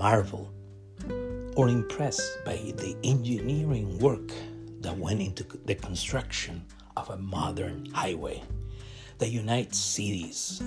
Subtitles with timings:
[0.00, 0.50] marvel
[1.56, 4.32] or impressed by the engineering work
[4.80, 6.64] that went into the construction
[6.96, 8.42] of a modern highway
[9.18, 10.62] that unites cities,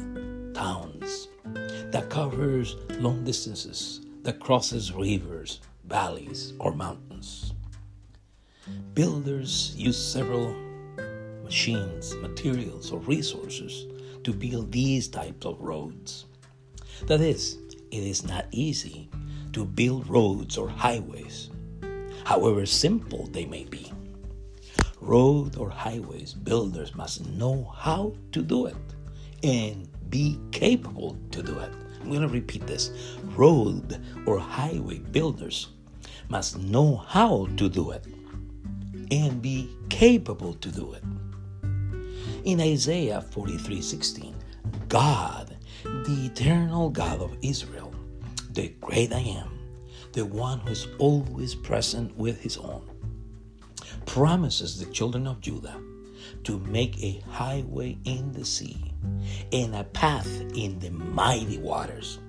[0.54, 7.54] towns, that covers long distances, that crosses rivers, valleys, or mountains.
[8.94, 10.56] Builders use several
[11.44, 13.88] machines, materials, or resources
[14.24, 16.26] to build these types of roads.
[17.08, 17.58] That is,
[17.90, 19.10] it is not easy
[19.54, 21.50] to build roads or highways,
[22.26, 23.92] however simple they may be.
[25.00, 28.76] Road or highways builders must know how to do it
[29.44, 31.72] and be capable to do it.
[32.02, 32.92] I'm going to repeat this.
[33.36, 35.70] Road or highway builders
[36.30, 38.06] must know how to do it
[39.12, 41.04] and be capable to do it.
[42.44, 44.34] In Isaiah 43:16,
[44.88, 47.93] God, the eternal God of Israel,
[48.54, 49.60] the great I am,
[50.12, 52.88] the one who is always present with his own,
[54.06, 55.82] promises the children of Judah
[56.44, 58.94] to make a highway in the sea
[59.52, 62.20] and a path in the mighty waters.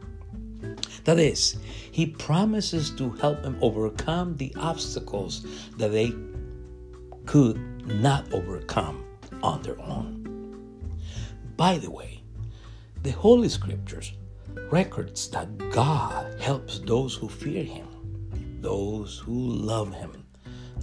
[1.04, 1.56] That is,
[1.92, 6.14] he promises to help them overcome the obstacles that they
[7.26, 9.04] could not overcome
[9.42, 10.22] on their own.
[11.56, 12.22] By the way,
[13.02, 14.12] the Holy Scriptures
[14.70, 17.86] records that God helps those who fear him,
[18.60, 20.24] those who love him,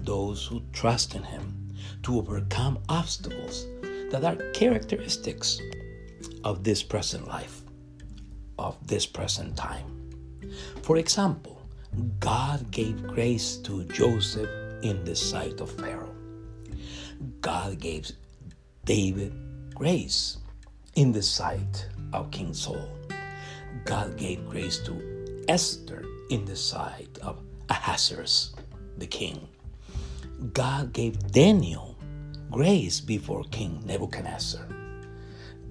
[0.03, 3.67] those who trust in him to overcome obstacles
[4.11, 5.61] that are characteristics
[6.43, 7.61] of this present life,
[8.57, 10.11] of this present time.
[10.81, 11.61] For example,
[12.19, 14.49] God gave grace to Joseph
[14.81, 16.15] in the sight of Pharaoh.
[17.41, 18.11] God gave
[18.85, 19.33] David
[19.75, 20.37] grace
[20.95, 22.89] in the sight of King Saul.
[23.85, 28.53] God gave grace to Esther in the sight of Ahasuerus,
[28.97, 29.47] the king.
[30.53, 31.97] God gave Daniel
[32.49, 34.67] grace before King Nebuchadnezzar.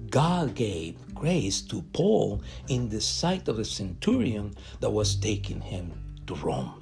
[0.09, 5.93] God gave grace to Paul in the sight of the centurion that was taking him
[6.27, 6.81] to Rome.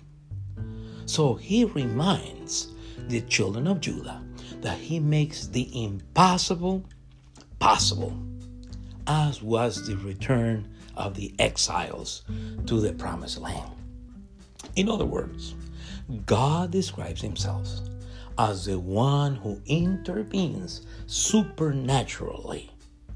[1.05, 2.69] So he reminds
[3.07, 4.21] the children of Judah
[4.61, 6.85] that he makes the impossible
[7.59, 8.13] possible,
[9.09, 12.21] as was the return of the exiles
[12.67, 13.71] to the promised land.
[14.75, 15.55] In other words,
[16.27, 17.67] God describes himself
[18.37, 22.69] as the one who intervenes supernaturally,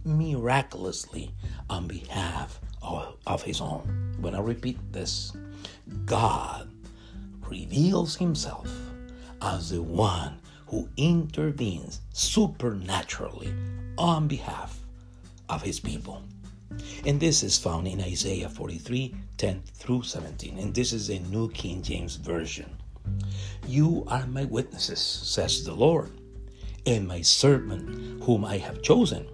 [0.03, 1.31] miraculously
[1.69, 4.15] on behalf of, of his own.
[4.19, 5.31] When I repeat this,
[6.05, 6.71] God
[7.47, 8.67] reveals himself
[9.43, 13.53] as the one who intervenes supernaturally
[13.99, 14.82] on behalf
[15.49, 16.23] of his people.
[17.05, 20.57] And this is found in Isaiah 43 10 through 17.
[20.57, 22.77] And this is a New King James Version.
[23.67, 26.11] You are my witnesses, says the Lord,
[26.85, 29.27] and my servant whom I have chosen.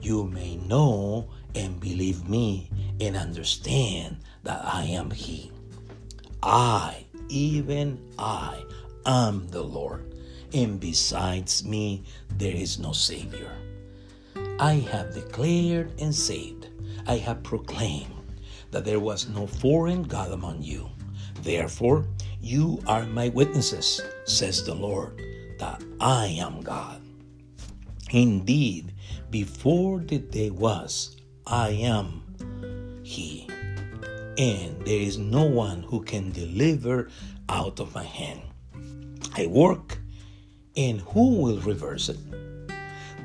[0.00, 5.52] You may know and believe me and understand that I am He.
[6.42, 8.64] I, even I,
[9.04, 10.14] am the Lord,
[10.54, 12.04] and besides me
[12.38, 13.52] there is no Savior.
[14.60, 16.68] I have declared and saved,
[17.06, 18.12] I have proclaimed
[18.72, 20.90] that there was no foreign God among you.
[21.40, 22.04] Therefore,
[22.42, 25.18] you are my witnesses, says the Lord,
[25.58, 27.00] that I am God.
[28.10, 28.92] Indeed,
[29.30, 31.16] before the day was,
[31.46, 33.48] I am He.
[34.36, 37.08] And there is no one who can deliver
[37.48, 38.42] out of my hand.
[39.34, 39.98] I work,
[40.76, 42.18] and who will reverse it?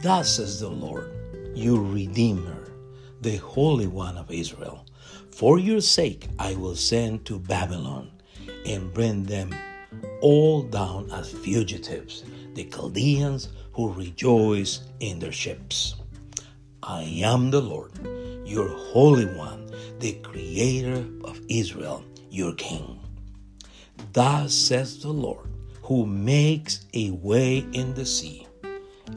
[0.02, 1.15] Thus says the Lord,
[1.55, 2.67] your Redeemer,
[3.21, 4.85] the Holy One of Israel.
[5.31, 8.11] For your sake I will send to Babylon
[8.66, 9.55] and bring them
[10.21, 15.96] all down as fugitives, the Chaldeans who rejoice in their ships.
[16.84, 17.91] I am the Lord,
[18.46, 22.99] your Holy One, the Creator of Israel, your King.
[24.11, 25.47] Thus says the Lord,
[25.84, 28.45] who makes a way in the sea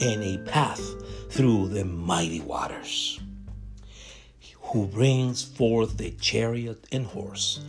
[0.01, 0.81] and a path
[1.31, 3.19] through the mighty waters,
[4.61, 7.61] who brings forth the chariot and horse,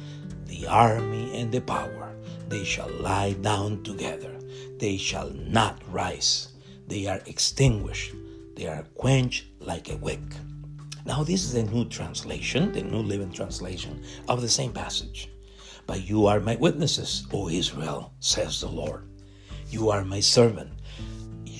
[0.47, 2.15] the army and the power.
[2.49, 4.37] They shall lie down together,
[4.79, 6.49] they shall not rise.
[6.89, 8.15] They are extinguished,
[8.57, 10.21] they are quenched like a wick.
[11.07, 15.31] Now, this is a new translation, the New Living Translation of the same passage.
[15.87, 19.09] But you are my witnesses, O Israel, says the Lord.
[19.71, 20.71] You are my servant.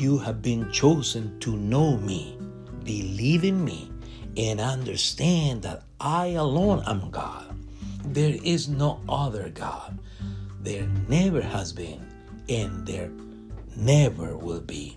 [0.01, 2.39] You have been chosen to know me,
[2.85, 3.93] believe in me,
[4.35, 7.55] and understand that I alone am God.
[8.07, 9.99] There is no other God.
[10.63, 12.01] There never has been,
[12.49, 13.11] and there
[13.77, 14.97] never will be.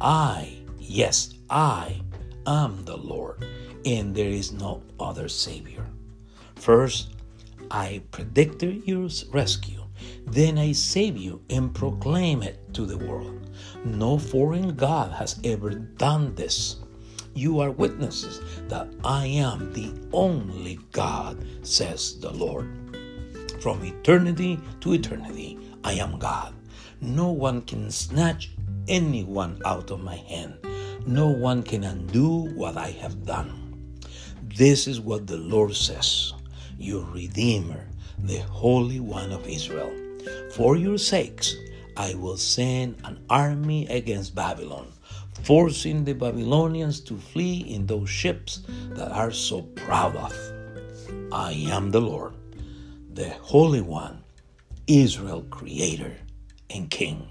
[0.00, 2.00] I, yes, I
[2.46, 3.44] am the Lord,
[3.84, 5.84] and there is no other Savior.
[6.54, 7.08] First,
[7.72, 9.82] I predicted your rescue.
[10.26, 13.50] Then I save you and proclaim it to the world.
[13.84, 16.76] No foreign God has ever done this.
[17.34, 22.68] You are witnesses that I am the only God, says the Lord.
[23.60, 26.54] From eternity to eternity, I am God.
[27.00, 28.50] No one can snatch
[28.88, 30.58] anyone out of my hand.
[31.06, 34.00] No one can undo what I have done.
[34.42, 36.34] This is what the Lord says,
[36.76, 37.86] your Redeemer,
[38.22, 39.92] the Holy One of Israel.
[40.52, 41.56] For your sakes,
[41.96, 44.92] I will send an army against Babylon,
[45.42, 50.32] forcing the Babylonians to flee in those ships that are so proud of.
[51.32, 52.34] I am the Lord,
[53.12, 54.22] the Holy One,
[54.86, 56.16] Israel Creator
[56.70, 57.28] and King.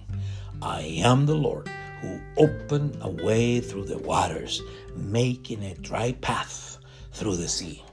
[0.62, 1.70] I am the Lord
[2.02, 4.62] who opened a way through the waters,
[4.96, 6.78] making a dry path
[7.12, 7.84] through the sea.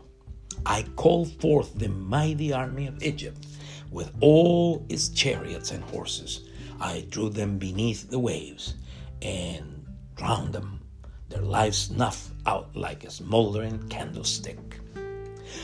[0.66, 3.46] I called forth the mighty army of Egypt
[3.90, 6.48] with all its chariots and horses.
[6.80, 8.74] I drew them beneath the waves
[9.22, 10.80] and drowned them,
[11.28, 14.80] their lives snuffed out like a smoldering candlestick.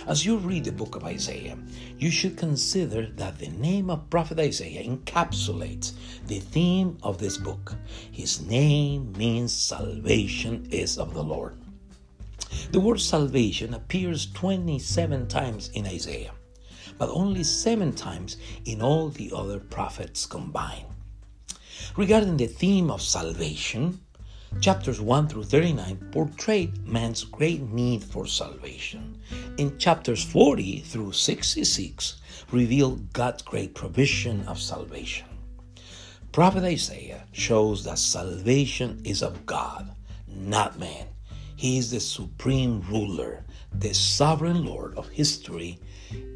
[0.06, 1.58] As you read the book of Isaiah,
[1.98, 5.92] you should consider that the name of Prophet Isaiah encapsulates
[6.26, 7.74] the theme of this book.
[8.12, 11.59] His name means salvation is of the Lord.
[12.72, 16.32] The word salvation appears 27 times in Isaiah,
[16.98, 20.86] but only seven times in all the other prophets combined.
[21.96, 24.00] Regarding the theme of salvation,
[24.58, 29.18] Chapters 1 through 39 portrayed man's great need for salvation.
[29.56, 32.20] In chapters 40 through 66
[32.50, 35.26] reveal God's great provision of salvation.
[36.32, 39.94] Prophet Isaiah shows that salvation is of God,
[40.26, 41.06] not man.
[41.60, 45.78] He is the supreme ruler, the sovereign Lord of history,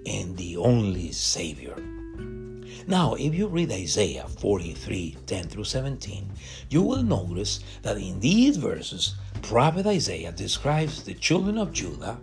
[0.05, 1.75] and the only Savior.
[2.87, 6.31] Now, if you read Isaiah 43 10 through 17,
[6.69, 12.21] you will notice that in these verses, Prophet Isaiah describes the children of Judah,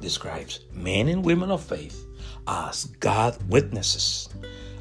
[0.00, 2.08] describes men and women of faith
[2.48, 4.28] as God witnesses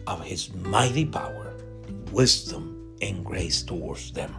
[0.07, 1.53] of his mighty power,
[2.11, 4.33] wisdom, and grace towards them.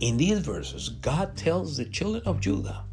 [0.00, 2.84] In these verses, God tells the children of Judah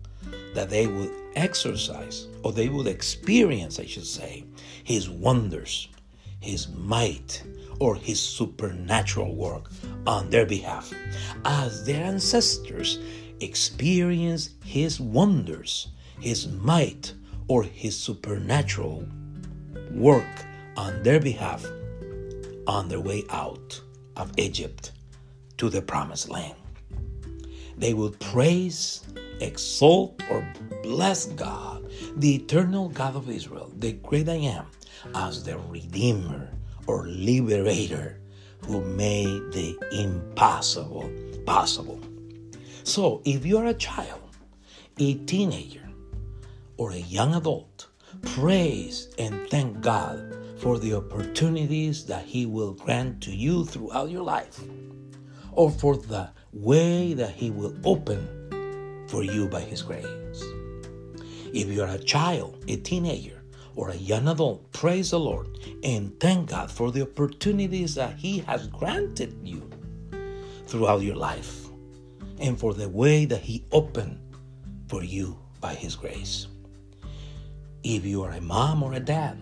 [0.54, 4.46] that they would exercise, or they would experience, I should say,
[4.84, 5.90] his wonders,
[6.40, 7.44] his might
[7.80, 9.70] or his supernatural work
[10.08, 10.94] on their behalf,
[11.44, 13.00] as their ancestors
[13.42, 15.90] experienced his wonders,
[16.20, 17.14] his might,
[17.48, 19.06] or his supernatural
[19.92, 20.46] work
[20.78, 21.66] on their behalf
[22.66, 23.82] on their way out
[24.16, 24.92] of Egypt
[25.58, 26.56] to the promised land.
[27.83, 29.01] They will praise,
[29.41, 30.47] exalt, or
[30.83, 31.85] bless God,
[32.15, 34.68] the eternal God of Israel, the great I am,
[35.13, 36.47] as the Redeemer
[36.88, 38.21] or Liberator
[38.65, 41.11] who made the impossible
[41.45, 41.99] possible.
[42.85, 44.37] So, if you're a child,
[44.97, 45.90] a teenager,
[46.78, 47.87] or a young adult,
[48.21, 54.23] praise and thank God for the opportunities that He will grant to you throughout your
[54.23, 54.61] life,
[55.52, 60.06] or for the way that He will open for you by His grace.
[61.54, 63.42] If you're a child, a teenager,
[63.76, 65.48] or a young adult, praise the Lord
[65.83, 69.69] and thank God for the opportunities that He has granted you
[70.68, 71.68] throughout your life
[72.40, 74.19] and for the way that He opened
[74.88, 76.48] for you by His grace.
[77.83, 79.38] If you are a mom or a dad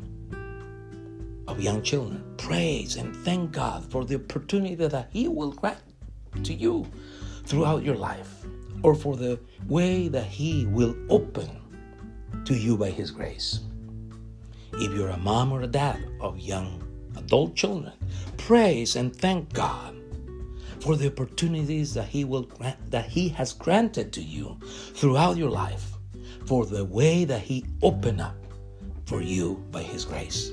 [1.48, 5.90] of young children, praise and thank God for the opportunity that He will grant
[6.43, 6.85] to you
[7.45, 8.45] throughout your life
[8.83, 11.50] or for the way that He will open
[12.45, 13.59] to you by His grace.
[14.73, 16.83] If you're a mom or a dad of young
[17.17, 17.93] adult children,
[18.38, 19.95] praise and thank God
[20.79, 25.51] for the opportunities that He will grant, that He has granted to you throughout your
[25.51, 25.91] life,
[26.45, 28.35] for the way that He opened up
[29.05, 30.51] for you by His grace.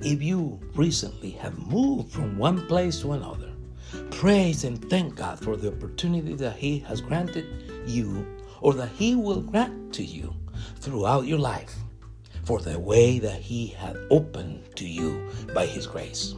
[0.00, 3.51] If you recently have moved from one place to another,
[4.10, 7.46] praise and thank God for the opportunity that He has granted
[7.86, 8.26] you
[8.60, 10.34] or that He will grant to you
[10.76, 11.74] throughout your life
[12.44, 16.34] for the way that He has opened to you by His grace.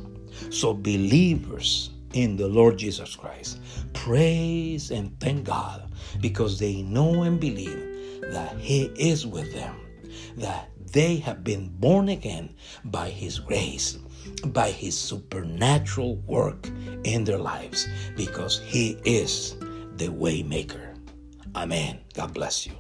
[0.51, 3.61] So, believers in the Lord Jesus Christ,
[3.93, 9.77] praise and thank God because they know and believe that He is with them
[10.37, 13.99] that they have been born again by His grace,
[14.47, 16.69] by His supernatural work
[17.05, 19.57] in their lives, because He is
[19.97, 20.97] the waymaker.
[21.55, 22.00] Amen.
[22.14, 22.75] God bless you.